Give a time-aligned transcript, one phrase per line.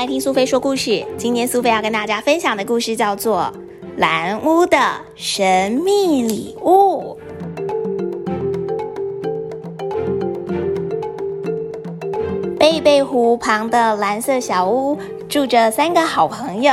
[0.00, 1.04] 来听苏菲说故事。
[1.18, 3.52] 今天苏菲要跟大家分享的故事叫做
[3.98, 4.78] 《蓝屋的
[5.14, 7.18] 神秘礼物》。
[12.58, 14.96] 贝贝湖旁的蓝色小屋
[15.28, 16.72] 住着三个好朋友，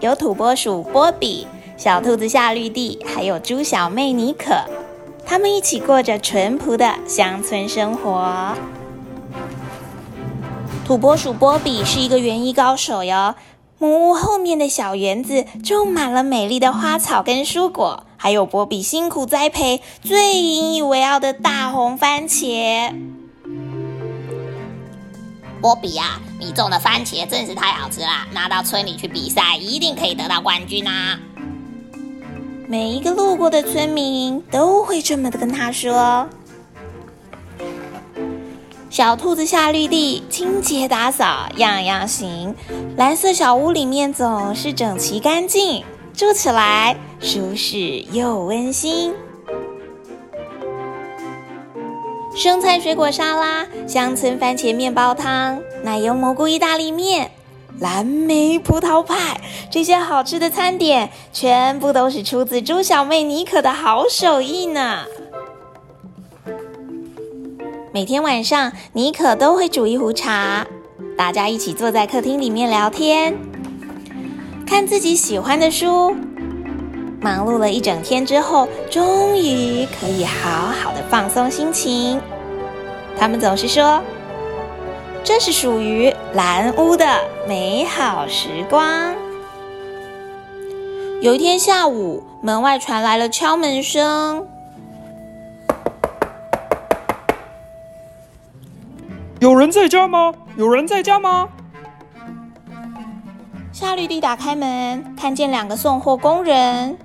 [0.00, 1.46] 有土拨鼠波比、
[1.78, 4.54] 小兔子夏绿蒂，还有猪小妹妮可。
[5.24, 8.54] 他们一起过着淳朴的乡村生活。
[10.90, 13.36] 土拨鼠波比是一个园艺高手哟。
[13.78, 22.92] 木屋后面的小园子种满了美丽的花草跟蔬果，还有波比辛苦栽培、最引以为傲的大红番茄。
[25.60, 31.20] 波比呀，你种的番茄真是太好吃啦，拿到村里去比赛，一定可以得到冠军啊！
[32.66, 36.28] 每一个路过的村民都会这么的跟他说。
[38.90, 42.56] 小兔子下绿地清洁打扫样样行，
[42.96, 49.14] 蓝色小屋里面总是整齐干净，住起来舒适又温馨。
[52.36, 57.30] 生菜水果沙拉、乡村番茄面包汤、奶油蘑菇意大利面、
[57.78, 65.04] 蓝莓葡萄派，这些好吃的餐点，全部都是出自猪小妹妮可的好手艺呢。
[67.92, 70.64] 每天晚上，妮可都会煮一壶茶，
[71.18, 73.36] 大家一起坐在客厅里面聊天，
[74.64, 76.14] 看自己喜欢的书。
[77.20, 82.20] 忙碌了一整天之后，终于可以好好的放松心情。
[83.18, 84.00] 他们总是说
[85.24, 87.04] ：“这是属于蓝屋的
[87.48, 89.12] 美好时光。”
[91.20, 94.46] 有一天下午，门外传来了敲门声。
[99.40, 100.34] 有人在家吗？
[100.54, 101.48] 有人在家吗？
[103.72, 106.98] 夏绿蒂打开门，看见两个送货工人。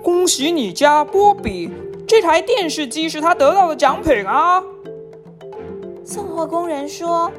[0.00, 1.72] 恭喜你家波比，
[2.06, 4.62] 这台电视机是他得到的奖品啊！
[6.04, 7.32] 送货工人说：“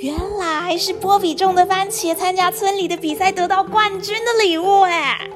[0.00, 5.28] 原来是波比种的番茄，参加村里的比赛得到冠军的礼物哎！”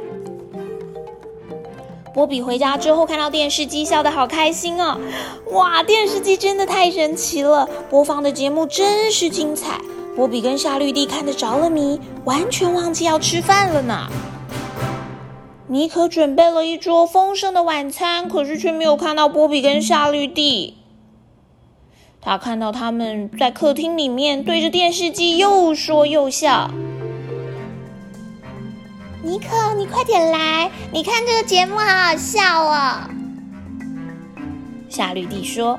[2.12, 4.98] 波比回家之后看到电视机，笑得好开心哦！
[5.53, 9.81] 哇，电视机真的太神奇了，播放的节目真是精彩。
[10.16, 14.09] 波比跟夏绿蒂看得着了迷，完全忘记要吃饭了呢。
[15.69, 20.78] 妮可准备了一桌丰盛的晚餐，可是却没有看到波比跟夏绿蒂。
[22.20, 26.70] 他看到他们在客厅里面对着电视机又说又笑。
[29.22, 30.70] 尼克，你快点来！
[30.91, 33.03] 你看这个节目好好笑哦。
[34.88, 35.78] 夏绿蒂说：“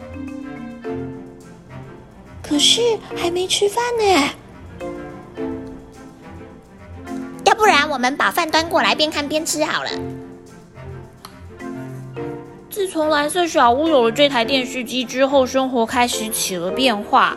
[2.44, 4.30] 可是还没吃饭呢。
[7.46, 9.90] 要不然我们把饭端过来，边看边吃好了。”
[12.70, 17.36] 自从蓝色小屋有了这台电视机之后，生活开始起了变化。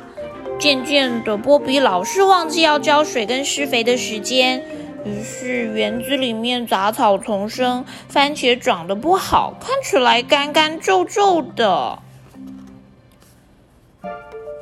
[0.59, 4.63] 渐渐的，波比老是忘记要浇水跟施肥的时间。
[5.05, 11.99] 于是园子里面杂草丛生，番茄长得不好，看起来干干皱皱的。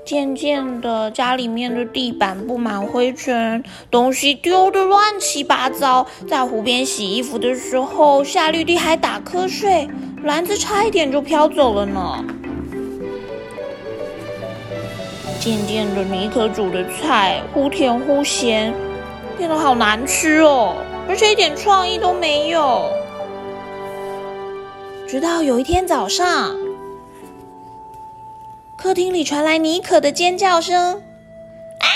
[0.05, 6.09] 渐渐的，家里面的地板布满灰尘，东西丢的乱七八糟。
[6.29, 9.89] 在湖边洗衣服的时候，夏绿蒂还打瞌睡，
[10.25, 12.25] 篮子差一点就飘走了呢。
[15.39, 18.75] 渐渐的，尼可煮的菜忽甜忽咸。
[19.37, 20.77] 变得好难吃哦，
[21.09, 22.91] 而且一点创意都没有。
[25.07, 26.57] 直到有一天早上，
[28.79, 31.03] 客厅里传来妮可的尖叫声
[31.81, 31.87] ：“啊！”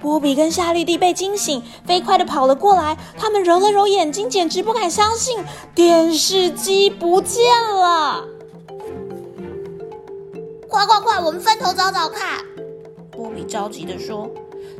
[0.00, 2.96] 波比跟夏绿蒂被惊醒，飞快的跑了过来。
[3.16, 5.42] 他们揉了揉眼睛，简直不敢相信，
[5.74, 7.42] 电视机不见
[7.74, 8.24] 了！
[10.68, 12.44] 快快快，我们分头找找看！
[13.18, 14.30] 波比着急的说：“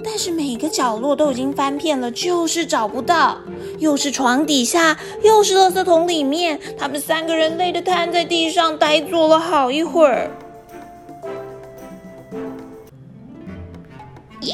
[0.05, 3.39] 但是每个角落都已经翻遍了，就是找不到。
[3.81, 6.61] 又是床底下，又是垃圾桶里面。
[6.79, 10.31] 他们三个人累得瘫在地上，呆坐了好一会儿。
[14.41, 14.53] 咦，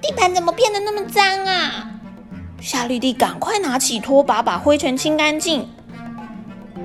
[0.00, 1.90] 地板怎么变得那么脏啊？”
[2.62, 5.68] 夏绿蒂赶快拿起拖把，把灰尘清干净。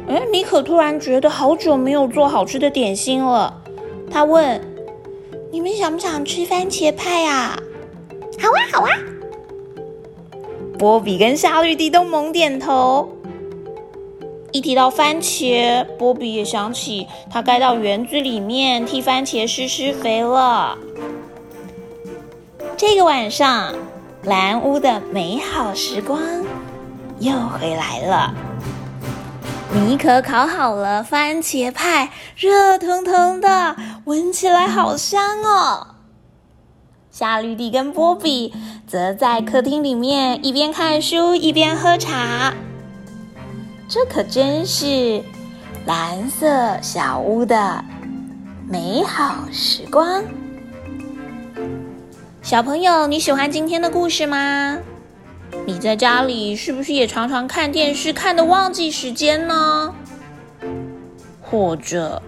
[0.10, 3.62] 哎，妮可突然觉得好久没有做好吃的点心了，
[4.10, 4.73] 他问。
[5.54, 7.56] 你们想不想吃番茄派啊？
[8.42, 8.90] 好啊，好啊！
[10.80, 13.08] 波比跟夏绿蒂都猛点头。
[14.52, 20.76] 一提到番茄，波比也想起他该到园子里面替番茄施施肥了。
[22.76, 23.76] 这个晚上，
[24.24, 26.20] 蓝屋的美好时光
[27.20, 28.34] 又回来了。
[29.72, 35.88] 米可烤好了番茄派，热腾腾的，闻起来好香哦。
[37.10, 38.54] 夏绿蒂跟波比
[38.86, 42.54] 则在客厅里面一边看书一边喝茶。
[43.88, 45.24] 这可真是
[45.86, 47.86] 蓝色小屋的
[48.68, 50.22] 美好时光。
[52.42, 54.78] 小朋友，你喜欢今天的故事吗？
[55.66, 59.94] 你在家里是不是也常常看电视，看得忘记时间呢？
[61.40, 62.22] 或者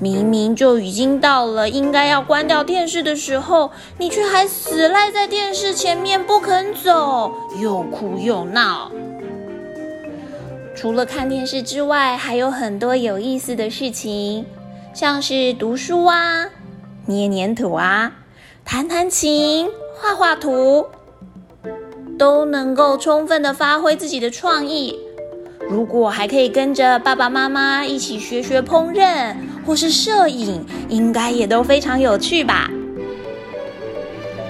[0.00, 8.92] 明明就已经到了应该要关掉电视的时候，你却还死赖在电视前面不肯走，又哭又闹。
[10.76, 14.46] 除了看电视之外，还有很多有意思的事情，
[14.94, 16.46] 像是读书啊、
[17.06, 18.12] 捏黏土啊、
[18.64, 20.86] 弹弹琴、画画图，
[22.16, 24.96] 都能够充分的发挥自己的创意。
[25.68, 29.34] 如果还可以跟着爸爸妈妈一起学学烹饪
[29.68, 32.70] 或是摄影，应该也都非常有趣吧。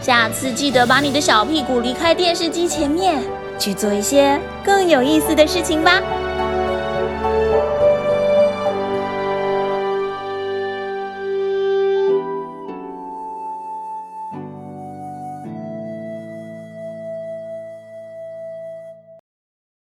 [0.01, 3.21] 下次记得把你的小屁股离开电视机前面。
[3.59, 6.01] 去做一些更有意思的事情吧。